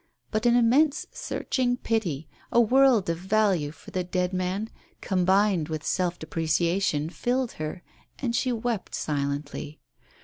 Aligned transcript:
But 0.31 0.47
an 0.47 0.55
immense, 0.55 1.05
searching 1.11 1.77
pity, 1.77 2.27
a 2.51 2.59
world 2.59 3.07
of 3.07 3.19
value 3.19 3.69
for 3.69 3.91
the 3.91 4.03
dead 4.03 4.33
man, 4.33 4.71
combined 4.99 5.69
with 5.69 5.85
self 5.85 6.17
depreciation, 6.17 7.07
filled 7.11 7.51
her, 7.61 7.83
and 8.17 8.35
she 8.35 8.51
wept 8.51 8.95
silently. 8.95 9.79